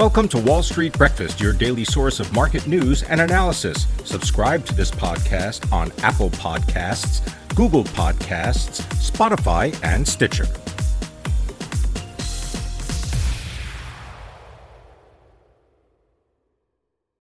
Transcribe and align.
Welcome 0.00 0.28
to 0.28 0.38
Wall 0.38 0.62
Street 0.62 0.96
Breakfast, 0.96 1.42
your 1.42 1.52
daily 1.52 1.84
source 1.84 2.20
of 2.20 2.32
market 2.32 2.66
news 2.66 3.02
and 3.02 3.20
analysis. 3.20 3.86
Subscribe 4.04 4.64
to 4.64 4.74
this 4.74 4.90
podcast 4.90 5.70
on 5.70 5.92
Apple 6.02 6.30
Podcasts, 6.30 7.20
Google 7.54 7.84
Podcasts, 7.84 8.80
Spotify, 8.94 9.78
and 9.84 10.08
Stitcher. 10.08 10.46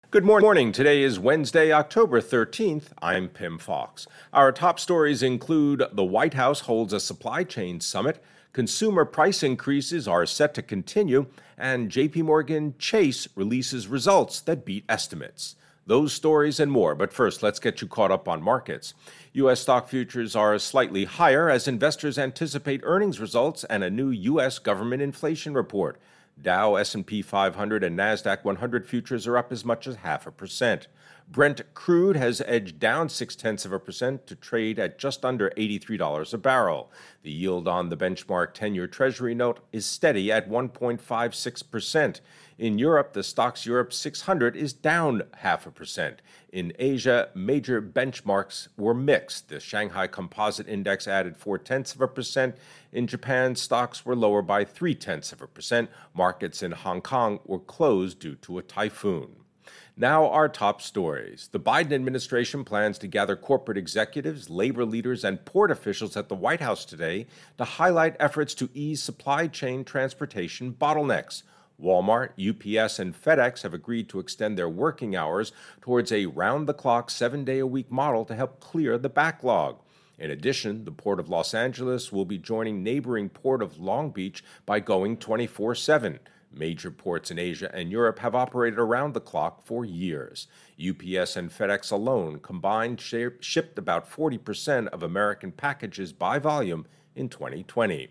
Good 0.09 0.25
morning. 0.25 0.71
Today 0.71 1.03
is 1.03 1.19
Wednesday, 1.19 1.71
October 1.71 2.19
13th. 2.19 2.85
I'm 2.99 3.27
Pim 3.27 3.59
Fox. 3.59 4.07
Our 4.33 4.51
top 4.51 4.79
stories 4.79 5.21
include 5.21 5.83
the 5.93 6.03
White 6.03 6.33
House 6.33 6.61
holds 6.61 6.93
a 6.93 6.99
supply 6.99 7.43
chain 7.43 7.79
summit 7.79 8.23
Consumer 8.55 9.03
price 9.03 9.43
increases 9.43 10.07
are 10.07 10.25
set 10.25 10.53
to 10.53 10.61
continue, 10.61 11.25
and 11.57 11.91
JP 11.91 12.23
Morgan 12.23 12.73
Chase 12.79 13.27
releases 13.35 13.89
results 13.89 14.39
that 14.39 14.63
beat 14.63 14.85
estimates. 14.87 15.57
Those 15.85 16.13
stories 16.13 16.57
and 16.61 16.71
more, 16.71 16.95
but 16.95 17.11
first, 17.11 17.43
let's 17.43 17.59
get 17.59 17.81
you 17.81 17.87
caught 17.89 18.11
up 18.11 18.29
on 18.29 18.41
markets. 18.41 18.93
U.S. 19.33 19.59
stock 19.59 19.89
futures 19.89 20.37
are 20.37 20.57
slightly 20.57 21.03
higher 21.03 21.49
as 21.49 21.67
investors 21.67 22.17
anticipate 22.17 22.79
earnings 22.85 23.19
results 23.19 23.65
and 23.65 23.83
a 23.83 23.89
new 23.89 24.09
U.S. 24.09 24.57
government 24.57 25.01
inflation 25.01 25.53
report. 25.53 25.99
Dow, 26.41 26.75
S&P 26.75 27.21
500, 27.21 27.83
and 27.83 27.99
Nasdaq 27.99 28.45
100 28.45 28.87
futures 28.87 29.27
are 29.27 29.37
up 29.37 29.51
as 29.51 29.65
much 29.65 29.85
as 29.85 29.97
half 29.97 30.25
a 30.25 30.31
percent. 30.31 30.87
Brent 31.27 31.73
crude 31.73 32.15
has 32.15 32.41
edged 32.45 32.79
down 32.79 33.09
six 33.09 33.35
tenths 33.35 33.65
of 33.65 33.73
a 33.73 33.79
percent 33.79 34.27
to 34.27 34.35
trade 34.35 34.77
at 34.77 34.99
just 34.99 35.25
under 35.25 35.49
$83 35.57 36.33
a 36.33 36.37
barrel. 36.37 36.91
The 37.23 37.31
yield 37.31 37.67
on 37.67 37.89
the 37.89 37.97
benchmark 37.97 38.53
10 38.53 38.75
year 38.75 38.87
Treasury 38.87 39.33
note 39.33 39.59
is 39.73 39.85
steady 39.85 40.31
at 40.31 40.47
1.56%. 40.47 42.19
In 42.57 42.77
Europe, 42.77 43.13
the 43.13 43.21
Stoxx 43.21 43.65
Europe 43.65 43.91
600 43.91 44.55
is 44.55 44.71
down 44.71 45.23
half 45.37 45.65
a 45.65 45.71
percent. 45.71 46.21
In 46.53 46.71
Asia, 46.77 47.29
major 47.33 47.81
benchmarks 47.81 48.67
were 48.77 48.93
mixed. 48.93 49.49
The 49.49 49.59
Shanghai 49.59 50.07
Composite 50.07 50.69
Index 50.69 51.07
added 51.07 51.35
four 51.35 51.57
tenths 51.57 51.95
of 51.95 52.01
a 52.01 52.07
percent. 52.07 52.55
In 52.93 53.07
Japan, 53.07 53.55
stocks 53.55 54.05
were 54.05 54.15
lower 54.15 54.41
by 54.41 54.63
three 54.63 54.95
tenths 54.95 55.33
of 55.33 55.41
a 55.41 55.47
percent. 55.47 55.89
Markets 56.13 56.61
in 56.61 56.71
Hong 56.71 57.01
Kong 57.01 57.39
were 57.45 57.59
closed 57.59 58.19
due 58.19 58.35
to 58.35 58.59
a 58.59 58.63
typhoon. 58.63 59.44
Now, 59.97 60.29
our 60.29 60.49
top 60.49 60.81
stories. 60.81 61.49
The 61.51 61.59
Biden 61.59 61.93
administration 61.93 62.65
plans 62.65 62.97
to 62.99 63.07
gather 63.07 63.35
corporate 63.35 63.77
executives, 63.77 64.49
labor 64.49 64.85
leaders, 64.85 65.23
and 65.23 65.45
port 65.45 65.71
officials 65.71 66.17
at 66.17 66.27
the 66.27 66.35
White 66.35 66.61
House 66.61 66.83
today 66.83 67.27
to 67.57 67.63
highlight 67.63 68.17
efforts 68.19 68.53
to 68.55 68.69
ease 68.73 69.01
supply 69.01 69.47
chain 69.47 69.83
transportation 69.83 70.73
bottlenecks. 70.73 71.43
Walmart, 71.81 72.31
UPS, 72.39 72.99
and 72.99 73.15
FedEx 73.21 73.63
have 73.63 73.73
agreed 73.73 74.09
to 74.09 74.19
extend 74.19 74.57
their 74.57 74.69
working 74.69 75.15
hours 75.15 75.51
towards 75.81 76.11
a 76.11 76.25
round 76.25 76.67
the 76.67 76.73
clock, 76.73 77.09
seven 77.09 77.43
day 77.43 77.59
a 77.59 77.67
week 77.67 77.91
model 77.91 78.25
to 78.25 78.35
help 78.35 78.59
clear 78.59 78.97
the 78.97 79.09
backlog. 79.09 79.79
In 80.17 80.31
addition, 80.31 80.85
the 80.85 80.91
Port 80.91 81.19
of 81.19 81.29
Los 81.29 81.53
Angeles 81.53 82.11
will 82.11 82.23
be 82.23 82.37
joining 82.37 82.83
neighboring 82.83 83.27
Port 83.29 83.61
of 83.61 83.79
Long 83.79 84.11
Beach 84.11 84.43
by 84.65 84.79
going 84.79 85.17
24 85.17 85.75
7. 85.75 86.19
Major 86.55 86.91
ports 86.91 87.29
in 87.29 87.37
Asia 87.37 87.69
and 87.73 87.91
Europe 87.91 88.19
have 88.19 88.33
operated 88.33 88.79
around 88.79 89.13
the 89.13 89.21
clock 89.21 89.65
for 89.65 89.83
years. 89.85 90.47
UPS 90.79 91.35
and 91.35 91.51
FedEx 91.51 91.91
alone 91.91 92.39
combined 92.39 93.01
shipped 93.01 93.77
about 93.77 94.09
40% 94.09 94.87
of 94.87 95.03
American 95.03 95.51
packages 95.51 96.13
by 96.13 96.39
volume 96.39 96.87
in 97.15 97.29
2020. 97.29 98.09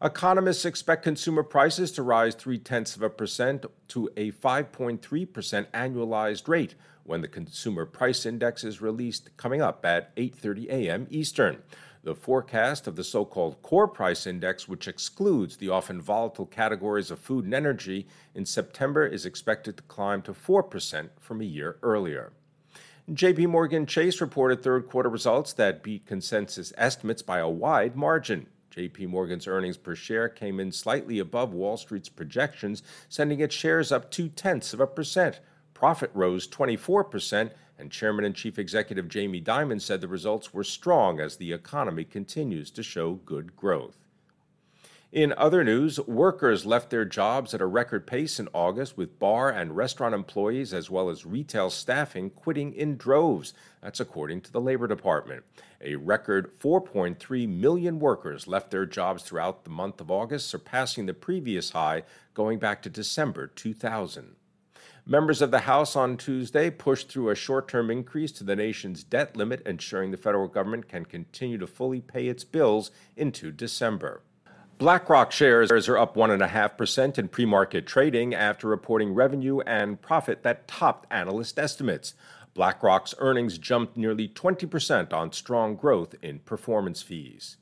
Economists 0.00 0.64
expect 0.64 1.02
consumer 1.02 1.42
prices 1.42 1.90
to 1.90 2.02
rise 2.04 2.34
three 2.34 2.58
tenths 2.58 2.94
of 2.94 3.02
a 3.02 3.10
percent 3.10 3.66
to 3.88 4.08
a 4.16 4.30
5.3% 4.30 5.00
annualized 5.72 6.46
rate 6.46 6.76
when 7.02 7.20
the 7.20 7.26
consumer 7.26 7.84
price 7.84 8.24
index 8.24 8.62
is 8.62 8.80
released 8.80 9.36
coming 9.36 9.60
up 9.60 9.84
at 9.84 10.14
8:30 10.14 10.68
a.m. 10.68 11.06
Eastern. 11.10 11.62
The 12.08 12.14
forecast 12.14 12.86
of 12.86 12.96
the 12.96 13.04
so 13.04 13.26
called 13.26 13.60
core 13.60 13.86
price 13.86 14.26
index, 14.26 14.66
which 14.66 14.88
excludes 14.88 15.58
the 15.58 15.68
often 15.68 16.00
volatile 16.00 16.46
categories 16.46 17.10
of 17.10 17.18
food 17.18 17.44
and 17.44 17.52
energy, 17.52 18.06
in 18.34 18.46
September 18.46 19.06
is 19.06 19.26
expected 19.26 19.76
to 19.76 19.82
climb 19.82 20.22
to 20.22 20.32
4% 20.32 21.10
from 21.20 21.42
a 21.42 21.44
year 21.44 21.76
earlier. 21.82 22.32
JP 23.10 23.48
Morgan 23.48 23.84
Chase 23.84 24.22
reported 24.22 24.62
third 24.62 24.88
quarter 24.88 25.10
results 25.10 25.52
that 25.52 25.82
beat 25.82 26.06
consensus 26.06 26.72
estimates 26.78 27.20
by 27.20 27.40
a 27.40 27.46
wide 27.46 27.94
margin. 27.94 28.46
JP 28.74 29.08
Morgan's 29.08 29.46
earnings 29.46 29.76
per 29.76 29.94
share 29.94 30.30
came 30.30 30.58
in 30.58 30.72
slightly 30.72 31.18
above 31.18 31.52
Wall 31.52 31.76
Street's 31.76 32.08
projections, 32.08 32.82
sending 33.10 33.40
its 33.40 33.54
shares 33.54 33.92
up 33.92 34.10
two 34.10 34.30
tenths 34.30 34.72
of 34.72 34.80
a 34.80 34.86
percent. 34.86 35.40
Profit 35.78 36.10
rose 36.12 36.48
24%, 36.48 37.52
and 37.78 37.92
Chairman 37.92 38.24
and 38.24 38.34
Chief 38.34 38.58
Executive 38.58 39.06
Jamie 39.06 39.40
Dimon 39.40 39.80
said 39.80 40.00
the 40.00 40.08
results 40.08 40.52
were 40.52 40.64
strong 40.64 41.20
as 41.20 41.36
the 41.36 41.52
economy 41.52 42.02
continues 42.02 42.72
to 42.72 42.82
show 42.82 43.14
good 43.14 43.54
growth. 43.54 43.96
In 45.12 45.32
other 45.36 45.62
news, 45.62 46.00
workers 46.00 46.66
left 46.66 46.90
their 46.90 47.04
jobs 47.04 47.54
at 47.54 47.60
a 47.60 47.66
record 47.66 48.08
pace 48.08 48.40
in 48.40 48.48
August, 48.52 48.96
with 48.96 49.20
bar 49.20 49.50
and 49.50 49.76
restaurant 49.76 50.16
employees 50.16 50.74
as 50.74 50.90
well 50.90 51.10
as 51.10 51.24
retail 51.24 51.70
staffing 51.70 52.30
quitting 52.30 52.72
in 52.72 52.96
droves. 52.96 53.54
That's 53.80 54.00
according 54.00 54.40
to 54.40 54.52
the 54.52 54.60
Labor 54.60 54.88
Department. 54.88 55.44
A 55.80 55.94
record 55.94 56.58
4.3 56.58 57.48
million 57.48 58.00
workers 58.00 58.48
left 58.48 58.72
their 58.72 58.84
jobs 58.84 59.22
throughout 59.22 59.62
the 59.62 59.70
month 59.70 60.00
of 60.00 60.10
August, 60.10 60.48
surpassing 60.48 61.06
the 61.06 61.14
previous 61.14 61.70
high 61.70 62.02
going 62.34 62.58
back 62.58 62.82
to 62.82 62.90
December 62.90 63.46
2000. 63.46 64.34
Members 65.10 65.40
of 65.40 65.50
the 65.50 65.60
House 65.60 65.96
on 65.96 66.18
Tuesday 66.18 66.68
pushed 66.68 67.08
through 67.08 67.30
a 67.30 67.34
short 67.34 67.66
term 67.66 67.90
increase 67.90 68.30
to 68.32 68.44
the 68.44 68.54
nation's 68.54 69.02
debt 69.02 69.38
limit, 69.38 69.62
ensuring 69.66 70.10
the 70.10 70.18
federal 70.18 70.48
government 70.48 70.86
can 70.86 71.06
continue 71.06 71.56
to 71.56 71.66
fully 71.66 72.02
pay 72.02 72.28
its 72.28 72.44
bills 72.44 72.90
into 73.16 73.50
December. 73.50 74.20
BlackRock 74.76 75.32
shares 75.32 75.70
are 75.88 75.96
up 75.96 76.14
1.5% 76.14 77.18
in 77.18 77.28
pre 77.28 77.46
market 77.46 77.86
trading 77.86 78.34
after 78.34 78.68
reporting 78.68 79.14
revenue 79.14 79.60
and 79.60 80.02
profit 80.02 80.42
that 80.42 80.68
topped 80.68 81.10
analyst 81.10 81.58
estimates. 81.58 82.12
BlackRock's 82.52 83.14
earnings 83.16 83.56
jumped 83.56 83.96
nearly 83.96 84.28
20% 84.28 85.14
on 85.14 85.32
strong 85.32 85.74
growth 85.74 86.16
in 86.20 86.40
performance 86.40 87.00
fees. 87.00 87.56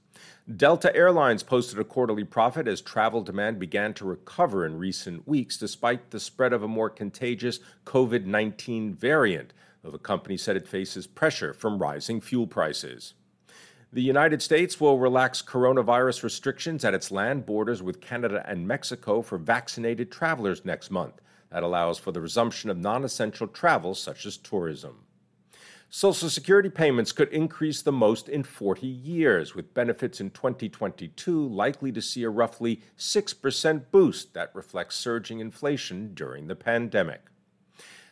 Delta 0.57 0.95
Airlines 0.95 1.43
posted 1.43 1.79
a 1.79 1.85
quarterly 1.85 2.25
profit 2.25 2.69
as 2.69 2.81
travel 2.81 3.23
demand 3.23 3.59
began 3.59 3.93
to 3.95 4.05
recover 4.05 4.65
in 4.65 4.79
recent 4.79 5.27
weeks 5.27 5.57
despite 5.57 6.11
the 6.11 6.21
spread 6.21 6.53
of 6.53 6.63
a 6.63 6.69
more 6.69 6.89
contagious 6.89 7.59
COVID 7.85 8.27
19 8.27 8.95
variant, 8.95 9.53
though 9.83 9.91
the 9.91 9.99
company 9.99 10.37
said 10.37 10.57
it 10.57 10.69
faces 10.69 11.07
pressure 11.07 11.53
from 11.53 11.79
rising 11.79 12.21
fuel 12.21 12.47
prices. 12.47 13.15
The 13.93 14.03
United 14.03 14.43
States 14.43 14.81
will 14.81 14.99
relax 14.99 15.43
coronavirus 15.43 16.23
restrictions 16.23 16.85
at 16.85 16.95
its 16.95 17.11
land 17.11 17.47
borders 17.47 17.83
with 17.83 18.01
Canada 18.01 18.45
and 18.47 18.69
Mexico 18.69 19.23
for 19.23 19.39
vaccinated 19.39 20.13
travelers 20.13 20.65
next 20.65 20.91
month. 20.91 21.21
That 21.51 21.63
allows 21.63 21.99
for 21.99 22.13
the 22.13 22.21
resumption 22.21 22.69
of 22.69 22.77
non 22.77 23.05
essential 23.05 23.47
travel 23.47 23.95
such 23.95 24.27
as 24.27 24.37
tourism. 24.37 25.07
Social 25.89 26.29
Security 26.29 26.69
payments 26.69 27.13
could 27.13 27.29
increase 27.29 27.81
the 27.81 27.93
most 27.93 28.29
in 28.29 28.43
40 28.43 28.87
years, 28.87 29.55
with 29.55 29.73
benefits 29.73 30.21
in 30.21 30.31
2022 30.31 31.49
likely 31.49 31.93
to 31.93 32.03
see 32.03 32.25
a 32.25 32.29
roughly 32.29 32.83
6% 32.99 33.85
boost 33.93 34.35
that 34.35 34.55
reflects 34.55 34.97
surging 34.97 35.39
inflation 35.39 36.13
during 36.13 36.49
the 36.49 36.57
pandemic. 36.57 37.23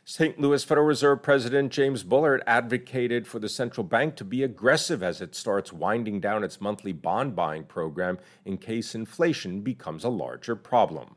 St. 0.05 0.39
Louis 0.39 0.62
Federal 0.62 0.87
Reserve 0.87 1.23
President 1.23 1.73
James 1.73 2.05
Bullard 2.05 2.43
advocated 2.47 3.27
for 3.27 3.39
the 3.39 3.49
central 3.49 3.85
bank 3.85 4.15
to 4.17 4.25
be 4.25 4.43
aggressive 4.43 5.03
as 5.03 5.21
it 5.21 5.35
starts 5.35 5.73
winding 5.73 6.21
down 6.21 6.45
its 6.45 6.61
monthly 6.61 6.93
bond 6.93 7.35
buying 7.35 7.65
program 7.65 8.19
in 8.45 8.56
case 8.56 8.95
inflation 8.95 9.62
becomes 9.62 10.05
a 10.05 10.11
larger 10.11 10.55
problem. 10.55 11.17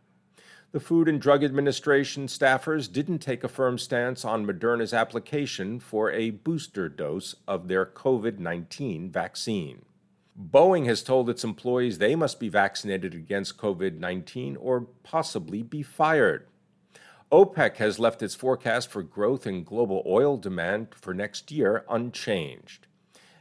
The 0.78 0.84
Food 0.84 1.08
and 1.08 1.20
Drug 1.20 1.44
Administration 1.44 2.28
staffers 2.28 2.88
didn't 2.92 3.18
take 3.18 3.44
a 3.44 3.48
firm 3.48 3.80
stance 3.80 4.24
on 4.24 4.46
Moderna's 4.46 4.94
application 4.94 5.80
for 5.80 6.12
a 6.12 6.30
booster 6.30 6.88
dose 6.88 7.36
of 7.48 7.68
their 7.68 7.84
COVID 7.84 8.38
19 8.38 9.10
vaccine. 9.10 9.86
Boeing 10.40 10.86
has 10.86 11.02
told 11.02 11.32
its 11.32 11.44
employees 11.44 11.98
they 11.98 12.14
must 12.14 12.40
be 12.40 12.48
vaccinated 12.48 13.16
against 13.16 13.58
COVID 13.58 13.98
19 13.98 14.56
or 14.58 14.82
possibly 15.02 15.64
be 15.64 15.82
fired. 15.82 16.46
OPEC 17.32 17.78
has 17.78 17.98
left 17.98 18.22
its 18.22 18.36
forecast 18.36 18.88
for 18.92 19.02
growth 19.02 19.48
in 19.48 19.64
global 19.64 20.04
oil 20.06 20.38
demand 20.38 20.90
for 20.94 21.12
next 21.12 21.52
year 21.52 21.86
unchanged. 21.90 22.86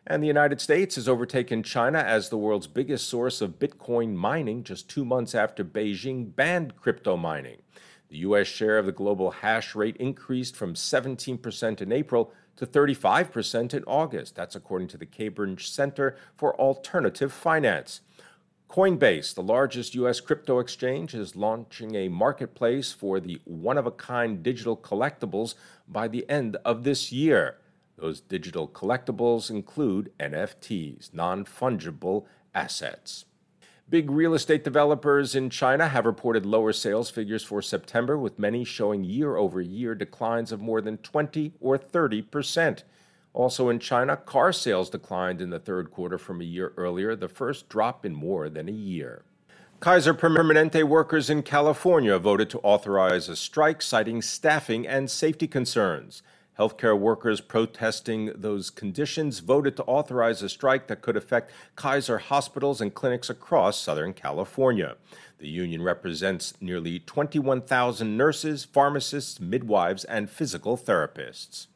And 0.06 0.22
the 0.22 0.28
United 0.28 0.60
States 0.60 0.94
has 0.94 1.08
overtaken 1.08 1.64
China 1.64 1.98
as 1.98 2.28
the 2.28 2.38
world's 2.38 2.68
biggest 2.68 3.08
source 3.08 3.40
of 3.40 3.58
Bitcoin 3.58 4.14
mining 4.14 4.62
just 4.62 4.88
two 4.88 5.04
months 5.04 5.34
after 5.34 5.64
Beijing 5.64 6.34
banned 6.34 6.76
crypto 6.76 7.16
mining. 7.16 7.62
The 8.08 8.18
U.S. 8.18 8.46
share 8.46 8.78
of 8.78 8.86
the 8.86 8.92
global 8.92 9.32
hash 9.32 9.74
rate 9.74 9.96
increased 9.96 10.54
from 10.54 10.74
17% 10.74 11.80
in 11.80 11.90
April 11.90 12.32
to 12.54 12.66
35% 12.66 13.74
in 13.74 13.82
August. 13.84 14.36
That's 14.36 14.54
according 14.54 14.88
to 14.88 14.96
the 14.96 15.06
Cambridge 15.06 15.68
Center 15.68 16.16
for 16.36 16.54
Alternative 16.54 17.32
Finance. 17.32 18.02
Coinbase, 18.70 19.34
the 19.34 19.42
largest 19.42 19.94
U.S. 19.96 20.20
crypto 20.20 20.60
exchange, 20.60 21.14
is 21.14 21.34
launching 21.34 21.96
a 21.96 22.08
marketplace 22.08 22.92
for 22.92 23.18
the 23.18 23.40
one 23.44 23.76
of 23.76 23.86
a 23.86 23.92
kind 23.92 24.40
digital 24.40 24.76
collectibles 24.76 25.54
by 25.88 26.06
the 26.06 26.28
end 26.30 26.56
of 26.64 26.84
this 26.84 27.10
year. 27.10 27.58
Those 27.96 28.20
digital 28.20 28.68
collectibles 28.68 29.50
include 29.50 30.12
NFTs, 30.20 31.14
non 31.14 31.44
fungible 31.44 32.26
assets. 32.54 33.24
Big 33.88 34.10
real 34.10 34.34
estate 34.34 34.64
developers 34.64 35.34
in 35.34 35.48
China 35.48 35.88
have 35.88 36.04
reported 36.04 36.44
lower 36.44 36.72
sales 36.72 37.08
figures 37.08 37.44
for 37.44 37.62
September, 37.62 38.18
with 38.18 38.38
many 38.38 38.64
showing 38.64 39.04
year 39.04 39.36
over 39.36 39.60
year 39.60 39.94
declines 39.94 40.50
of 40.52 40.60
more 40.60 40.80
than 40.80 40.98
20 40.98 41.52
or 41.60 41.78
30 41.78 42.22
percent. 42.22 42.84
Also 43.32 43.68
in 43.68 43.78
China, 43.78 44.16
car 44.16 44.52
sales 44.52 44.90
declined 44.90 45.40
in 45.40 45.50
the 45.50 45.58
third 45.58 45.90
quarter 45.90 46.18
from 46.18 46.40
a 46.40 46.44
year 46.44 46.72
earlier, 46.76 47.14
the 47.14 47.28
first 47.28 47.68
drop 47.68 48.04
in 48.04 48.14
more 48.14 48.48
than 48.48 48.68
a 48.68 48.72
year. 48.72 49.22
Kaiser 49.78 50.14
Permanente 50.14 50.82
workers 50.84 51.28
in 51.28 51.42
California 51.42 52.18
voted 52.18 52.48
to 52.48 52.60
authorize 52.60 53.28
a 53.28 53.36
strike 53.36 53.82
citing 53.82 54.22
staffing 54.22 54.86
and 54.86 55.10
safety 55.10 55.46
concerns. 55.46 56.22
Healthcare 56.58 56.98
workers 56.98 57.42
protesting 57.42 58.32
those 58.34 58.70
conditions 58.70 59.40
voted 59.40 59.76
to 59.76 59.84
authorize 59.84 60.42
a 60.42 60.48
strike 60.48 60.86
that 60.86 61.02
could 61.02 61.16
affect 61.16 61.52
Kaiser 61.74 62.18
hospitals 62.18 62.80
and 62.80 62.94
clinics 62.94 63.28
across 63.28 63.78
Southern 63.78 64.14
California. 64.14 64.96
The 65.38 65.48
union 65.48 65.82
represents 65.82 66.54
nearly 66.60 66.98
21,000 66.98 68.16
nurses, 68.16 68.64
pharmacists, 68.64 69.38
midwives, 69.38 70.04
and 70.04 70.30
physical 70.30 70.78
therapists. 70.78 71.66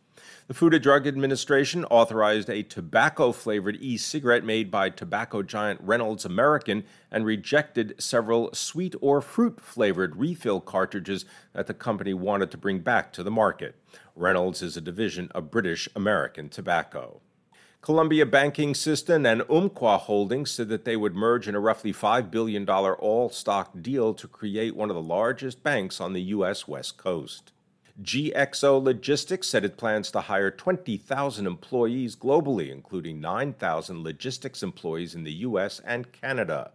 The 0.51 0.55
Food 0.55 0.75
and 0.75 0.83
Drug 0.83 1.07
Administration 1.07 1.85
authorized 1.85 2.51
a 2.51 2.65
tobacco 2.65 3.31
flavored 3.31 3.79
e 3.81 3.97
cigarette 3.97 4.45
made 4.45 4.69
by 4.69 4.91
tobacco 4.91 5.43
giant 5.43 5.81
Reynolds 5.81 6.25
American 6.25 6.83
and 7.09 7.25
rejected 7.25 7.95
several 7.99 8.53
sweet 8.53 8.97
or 9.01 9.21
fruit 9.21 9.61
flavored 9.61 10.17
refill 10.17 10.61
cartridges 10.61 11.25
that 11.53 11.69
the 11.69 11.75
company 11.75 12.15
wanted 12.15 12.51
to 12.51 12.59
bring 12.59 12.81
back 12.81 13.13
to 13.13 13.23
the 13.23 13.31
market. 13.31 13.77
Reynolds 14.21 14.61
is 14.61 14.77
a 14.77 14.83
division 14.83 15.31
of 15.35 15.51
British 15.51 15.89
American 15.97 16.51
Tobacco. 16.51 17.23
Columbia 17.81 18.27
Banking 18.27 18.75
System 18.75 19.25
and 19.25 19.43
Umpqua 19.49 19.97
Holdings 19.97 20.51
said 20.51 20.69
that 20.69 20.85
they 20.85 20.95
would 20.95 21.15
merge 21.15 21.49
in 21.49 21.55
a 21.55 21.61
roughly 21.61 21.95
$5 21.95 22.31
billion 22.31 22.69
all 22.69 23.31
stock 23.31 23.71
deal 23.81 24.13
to 24.13 24.29
create 24.29 24.77
one 24.77 24.91
of 24.91 24.95
the 24.95 25.03
largest 25.03 25.63
banks 25.63 26.03
on 26.03 26.13
the 26.13 26.21
U.S. 26.21 26.69
West 26.69 26.99
Coast. 26.99 27.53
GXO 28.03 28.83
Logistics 28.83 29.49
said 29.49 29.65
it 29.65 29.79
plans 29.79 30.11
to 30.11 30.21
hire 30.21 30.51
20,000 30.51 31.47
employees 31.47 32.15
globally, 32.15 32.71
including 32.71 33.23
9,000 33.23 34.03
logistics 34.03 34.63
employees 34.63 35.15
in 35.15 35.25
the 35.25 35.33
US 35.33 35.81
and 35.81 36.13
Canada. 36.13 36.73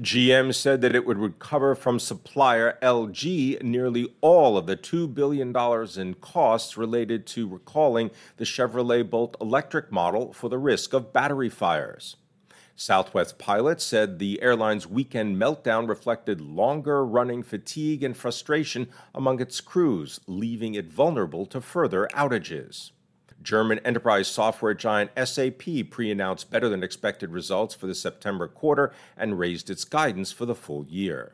GM 0.00 0.54
said 0.54 0.80
that 0.80 0.94
it 0.94 1.04
would 1.04 1.18
recover 1.18 1.74
from 1.74 1.98
supplier 1.98 2.78
LG 2.82 3.62
nearly 3.62 4.14
all 4.20 4.56
of 4.56 4.66
the 4.66 4.76
$2 4.76 5.12
billion 5.12 5.54
in 5.96 6.14
costs 6.14 6.76
related 6.76 7.26
to 7.26 7.48
recalling 7.48 8.10
the 8.36 8.44
Chevrolet 8.44 9.08
Bolt 9.08 9.36
electric 9.40 9.90
model 9.90 10.32
for 10.32 10.48
the 10.48 10.58
risk 10.58 10.92
of 10.92 11.12
battery 11.12 11.48
fires. 11.48 12.16
Southwest 12.76 13.38
pilots 13.38 13.82
said 13.82 14.18
the 14.20 14.40
airline's 14.40 14.86
weekend 14.86 15.36
meltdown 15.36 15.88
reflected 15.88 16.40
longer 16.40 17.04
running 17.04 17.42
fatigue 17.42 18.04
and 18.04 18.16
frustration 18.16 18.88
among 19.12 19.40
its 19.40 19.60
crews, 19.60 20.20
leaving 20.28 20.74
it 20.74 20.86
vulnerable 20.86 21.44
to 21.46 21.60
further 21.60 22.08
outages. 22.14 22.92
German 23.48 23.78
enterprise 23.78 24.28
software 24.28 24.74
giant 24.74 25.10
SAP 25.16 25.62
pre 25.88 26.10
announced 26.10 26.50
better 26.50 26.68
than 26.68 26.82
expected 26.82 27.30
results 27.30 27.74
for 27.74 27.86
the 27.86 27.94
September 27.94 28.46
quarter 28.46 28.92
and 29.16 29.38
raised 29.38 29.70
its 29.70 29.86
guidance 29.86 30.30
for 30.30 30.44
the 30.44 30.54
full 30.54 30.84
year. 30.84 31.32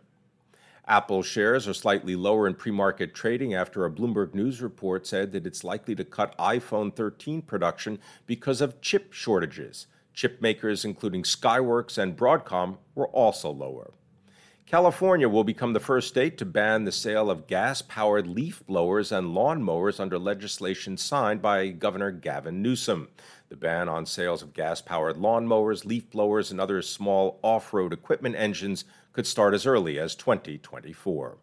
Apple 0.86 1.24
shares 1.24 1.66
are 1.66 1.74
slightly 1.74 2.14
lower 2.14 2.46
in 2.46 2.54
pre 2.54 2.70
market 2.70 3.14
trading 3.14 3.52
after 3.52 3.84
a 3.84 3.90
Bloomberg 3.90 4.32
News 4.32 4.62
report 4.62 5.08
said 5.08 5.32
that 5.32 5.44
it's 5.44 5.64
likely 5.64 5.96
to 5.96 6.04
cut 6.04 6.38
iPhone 6.38 6.94
13 6.94 7.42
production 7.42 7.98
because 8.26 8.60
of 8.60 8.80
chip 8.80 9.12
shortages. 9.12 9.88
Chip 10.12 10.40
makers, 10.40 10.84
including 10.84 11.24
Skyworks 11.24 11.98
and 11.98 12.16
Broadcom, 12.16 12.76
were 12.94 13.08
also 13.08 13.50
lower. 13.50 13.90
California 14.66 15.28
will 15.28 15.44
become 15.44 15.74
the 15.74 15.78
first 15.78 16.08
state 16.08 16.38
to 16.38 16.46
ban 16.46 16.84
the 16.84 16.90
sale 16.90 17.30
of 17.30 17.46
gas 17.46 17.82
powered 17.82 18.26
leaf 18.26 18.64
blowers 18.66 19.12
and 19.12 19.34
lawn 19.34 19.62
mowers 19.62 20.00
under 20.00 20.18
legislation 20.18 20.96
signed 20.96 21.42
by 21.42 21.68
Governor 21.68 22.10
Gavin 22.10 22.62
Newsom. 22.62 23.08
The 23.50 23.56
ban 23.56 23.90
on 23.90 24.06
sales 24.06 24.42
of 24.42 24.54
gas 24.54 24.80
powered 24.80 25.18
lawn 25.18 25.46
mowers, 25.46 25.84
leaf 25.84 26.10
blowers, 26.10 26.50
and 26.50 26.58
other 26.58 26.80
small 26.80 27.38
off 27.42 27.74
road 27.74 27.92
equipment 27.92 28.36
engines 28.36 28.86
could 29.12 29.26
start 29.26 29.52
as 29.52 29.66
early 29.66 29.98
as 29.98 30.14
2024. 30.14 31.36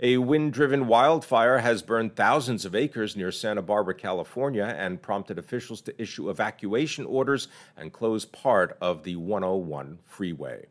A 0.00 0.18
wind 0.18 0.52
driven 0.52 0.86
wildfire 0.86 1.58
has 1.58 1.80
burned 1.82 2.16
thousands 2.16 2.66
of 2.66 2.74
acres 2.74 3.16
near 3.16 3.32
Santa 3.32 3.62
Barbara, 3.62 3.94
California, 3.94 4.76
and 4.78 5.00
prompted 5.00 5.38
officials 5.38 5.80
to 5.80 6.00
issue 6.00 6.28
evacuation 6.28 7.06
orders 7.06 7.48
and 7.78 7.94
close 7.94 8.26
part 8.26 8.76
of 8.82 9.04
the 9.04 9.16
101 9.16 10.00
freeway. 10.04 10.66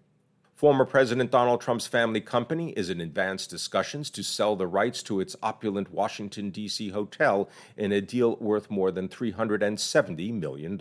Former 0.57 0.86
President 0.86 1.30
Donald 1.30 1.62
Trump's 1.62 1.86
family 1.86 2.19
company 2.19 2.71
is 2.71 2.89
in 2.89 3.00
advanced 3.00 3.51
discussions 3.51 4.09
to 4.09 4.24
sell 4.24 4.56
the 4.56 4.65
rights 4.65 5.04
to 5.04 5.19
its 5.19 5.36
opulent 5.44 5.94
Washington, 5.94 6.50
D.C. 6.50 6.89
hotel 6.89 7.48
in 7.77 7.92
a 7.92 8.01
deal 8.01 8.38
worth 8.38 8.71
more 8.71 8.89
than 8.89 9.07
$370 9.07 10.33
million. 10.33 10.75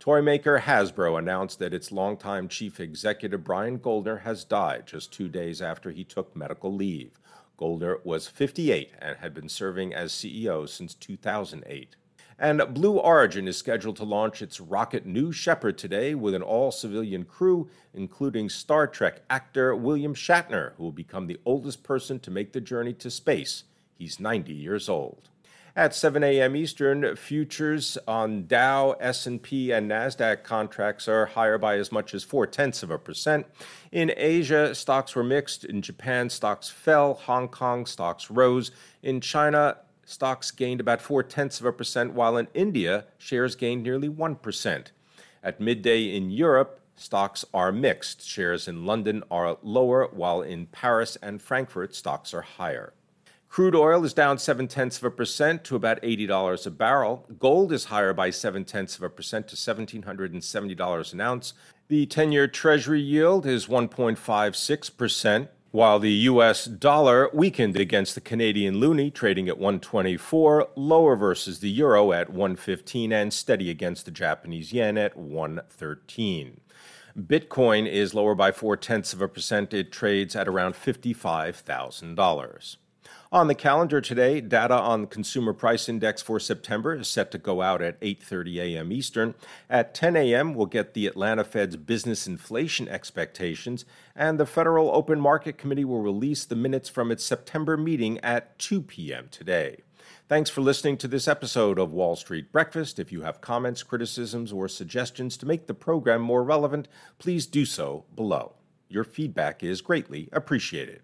Toy 0.00 0.22
maker 0.22 0.58
Hasbro 0.58 1.16
announced 1.16 1.60
that 1.60 1.72
its 1.72 1.92
longtime 1.92 2.48
chief 2.48 2.80
executive 2.80 3.44
Brian 3.44 3.78
Goldner 3.78 4.22
has 4.22 4.42
died 4.42 4.88
just 4.88 5.12
two 5.12 5.28
days 5.28 5.62
after 5.62 5.92
he 5.92 6.02
took 6.02 6.34
medical 6.34 6.74
leave. 6.74 7.12
Goldner 7.56 7.98
was 8.02 8.26
58 8.26 8.90
and 8.98 9.18
had 9.18 9.34
been 9.34 9.48
serving 9.48 9.94
as 9.94 10.10
CEO 10.10 10.68
since 10.68 10.94
2008. 10.94 11.94
And 12.40 12.62
Blue 12.72 12.98
Origin 12.98 13.48
is 13.48 13.56
scheduled 13.56 13.96
to 13.96 14.04
launch 14.04 14.42
its 14.42 14.60
rocket 14.60 15.04
New 15.04 15.32
Shepard 15.32 15.76
today 15.76 16.14
with 16.14 16.34
an 16.34 16.42
all 16.42 16.70
civilian 16.70 17.24
crew, 17.24 17.68
including 17.92 18.48
Star 18.48 18.86
Trek 18.86 19.22
actor 19.28 19.74
William 19.74 20.14
Shatner, 20.14 20.72
who 20.76 20.84
will 20.84 20.92
become 20.92 21.26
the 21.26 21.40
oldest 21.44 21.82
person 21.82 22.20
to 22.20 22.30
make 22.30 22.52
the 22.52 22.60
journey 22.60 22.92
to 22.94 23.10
space. 23.10 23.64
He's 23.92 24.20
90 24.20 24.52
years 24.52 24.88
old. 24.88 25.30
At 25.74 25.94
7 25.94 26.22
a.m. 26.24 26.56
Eastern, 26.56 27.14
futures 27.16 27.98
on 28.06 28.46
Dow, 28.46 28.92
S&P, 29.00 29.72
and 29.72 29.90
Nasdaq 29.90 30.42
contracts 30.42 31.08
are 31.08 31.26
higher 31.26 31.58
by 31.58 31.76
as 31.76 31.92
much 31.92 32.14
as 32.14 32.24
four 32.24 32.46
tenths 32.46 32.82
of 32.82 32.90
a 32.90 32.98
percent. 32.98 33.46
In 33.92 34.12
Asia, 34.16 34.74
stocks 34.74 35.14
were 35.14 35.24
mixed. 35.24 35.64
In 35.64 35.82
Japan, 35.82 36.30
stocks 36.30 36.68
fell. 36.68 37.14
Hong 37.14 37.48
Kong 37.48 37.86
stocks 37.86 38.30
rose. 38.30 38.70
In 39.02 39.20
China, 39.20 39.76
stocks 40.08 40.50
gained 40.50 40.80
about 40.80 41.02
four 41.02 41.22
tenths 41.22 41.60
of 41.60 41.66
a 41.66 41.72
percent, 41.72 42.14
while 42.14 42.36
in 42.36 42.48
India, 42.54 43.04
shares 43.18 43.54
gained 43.54 43.82
nearly 43.82 44.08
one 44.08 44.34
percent. 44.36 44.92
At 45.42 45.60
midday 45.60 46.16
in 46.16 46.30
Europe, 46.30 46.80
stocks 46.96 47.44
are 47.52 47.70
mixed. 47.70 48.26
Shares 48.26 48.66
in 48.66 48.86
London 48.86 49.22
are 49.30 49.58
lower, 49.62 50.08
while 50.12 50.42
in 50.42 50.66
Paris 50.66 51.16
and 51.22 51.40
Frankfurt, 51.40 51.94
stocks 51.94 52.32
are 52.32 52.42
higher. 52.42 52.94
Crude 53.48 53.74
oil 53.74 54.04
is 54.04 54.12
down 54.12 54.38
seven 54.38 54.68
tenths 54.68 54.98
of 54.98 55.04
a 55.04 55.10
percent 55.10 55.64
to 55.64 55.76
about 55.76 56.02
$80 56.02 56.66
a 56.66 56.70
barrel. 56.70 57.26
Gold 57.38 57.72
is 57.72 57.86
higher 57.86 58.12
by 58.12 58.30
seven 58.30 58.64
tenths 58.64 58.96
of 58.96 59.02
a 59.02 59.08
percent 59.08 59.48
to 59.48 59.56
$1,770 59.56 61.12
an 61.12 61.20
ounce. 61.20 61.54
The 61.88 62.04
10 62.04 62.32
year 62.32 62.46
Treasury 62.46 63.00
yield 63.00 63.46
is 63.46 63.66
1.56%, 63.66 65.48
while 65.70 65.98
the 65.98 66.12
US 66.12 66.64
dollar 66.64 67.28
weakened 67.32 67.76
against 67.76 68.14
the 68.14 68.20
Canadian 68.20 68.76
loonie, 68.76 69.12
trading 69.12 69.48
at 69.48 69.58
124, 69.58 70.70
lower 70.76 71.16
versus 71.16 71.60
the 71.60 71.70
euro 71.70 72.12
at 72.12 72.30
115, 72.30 73.12
and 73.12 73.32
steady 73.32 73.70
against 73.70 74.04
the 74.04 74.10
Japanese 74.10 74.72
yen 74.72 74.96
at 74.96 75.16
113. 75.16 76.60
Bitcoin 77.18 77.86
is 77.86 78.14
lower 78.14 78.34
by 78.34 78.52
four 78.52 78.76
tenths 78.76 79.12
of 79.12 79.20
a 79.20 79.28
percent. 79.28 79.74
It 79.74 79.90
trades 79.90 80.36
at 80.36 80.48
around 80.48 80.74
$55,000. 80.74 82.76
On 83.30 83.46
the 83.46 83.54
calendar 83.54 84.00
today, 84.00 84.40
data 84.40 84.72
on 84.74 85.02
the 85.02 85.06
consumer 85.06 85.52
price 85.52 85.86
index 85.86 86.22
for 86.22 86.40
September 86.40 86.94
is 86.94 87.08
set 87.08 87.30
to 87.32 87.36
go 87.36 87.60
out 87.60 87.82
at 87.82 88.00
8:30 88.00 88.56
a.m. 88.56 88.90
Eastern. 88.90 89.34
At 89.68 89.92
10 89.94 90.16
a.m., 90.16 90.54
we'll 90.54 90.64
get 90.64 90.94
the 90.94 91.06
Atlanta 91.06 91.44
Fed's 91.44 91.76
business 91.76 92.26
inflation 92.26 92.88
expectations, 92.88 93.84
and 94.16 94.40
the 94.40 94.46
Federal 94.46 94.90
Open 94.90 95.20
Market 95.20 95.58
Committee 95.58 95.84
will 95.84 96.00
release 96.00 96.46
the 96.46 96.56
minutes 96.56 96.88
from 96.88 97.12
its 97.12 97.22
September 97.22 97.76
meeting 97.76 98.18
at 98.20 98.58
2 98.58 98.80
p.m. 98.80 99.28
today. 99.30 99.82
Thanks 100.26 100.48
for 100.48 100.62
listening 100.62 100.96
to 100.96 101.08
this 101.08 101.28
episode 101.28 101.78
of 101.78 101.92
Wall 101.92 102.16
Street 102.16 102.50
Breakfast. 102.50 102.98
If 102.98 103.12
you 103.12 103.20
have 103.22 103.42
comments, 103.42 103.82
criticisms, 103.82 104.54
or 104.54 104.68
suggestions 104.68 105.36
to 105.36 105.46
make 105.46 105.66
the 105.66 105.74
program 105.74 106.22
more 106.22 106.42
relevant, 106.42 106.88
please 107.18 107.44
do 107.44 107.66
so 107.66 108.06
below. 108.14 108.54
Your 108.88 109.04
feedback 109.04 109.62
is 109.62 109.82
greatly 109.82 110.30
appreciated. 110.32 111.02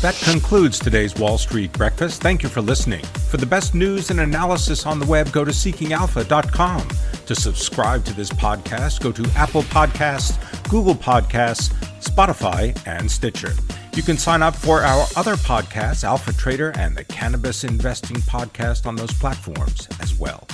That 0.00 0.14
concludes 0.14 0.78
today's 0.78 1.16
Wall 1.16 1.38
Street 1.38 1.72
Breakfast. 1.72 2.22
Thank 2.22 2.44
you 2.44 2.48
for 2.48 2.60
listening. 2.60 3.04
For 3.30 3.36
the 3.36 3.46
best 3.46 3.74
news 3.74 4.10
and 4.10 4.20
analysis 4.20 4.86
on 4.86 5.00
the 5.00 5.06
web, 5.06 5.32
go 5.32 5.44
to 5.44 5.50
seekingalpha.com. 5.50 6.88
To 7.26 7.34
subscribe 7.34 8.04
to 8.04 8.14
this 8.14 8.30
podcast, 8.30 9.00
go 9.00 9.10
to 9.10 9.28
Apple 9.34 9.62
Podcasts, 9.62 10.38
Google 10.70 10.94
Podcasts, 10.94 11.72
Spotify, 12.00 12.80
and 12.86 13.10
Stitcher. 13.10 13.54
You 13.94 14.04
can 14.04 14.16
sign 14.16 14.40
up 14.40 14.54
for 14.54 14.82
our 14.82 15.04
other 15.16 15.34
podcasts, 15.34 16.04
Alpha 16.04 16.32
Trader 16.32 16.70
and 16.78 16.96
the 16.96 17.02
Cannabis 17.02 17.64
Investing 17.64 18.18
Podcast, 18.18 18.86
on 18.86 18.94
those 18.94 19.12
platforms 19.12 19.88
as 20.00 20.16
well. 20.16 20.46